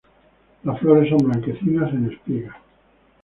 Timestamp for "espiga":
2.11-2.57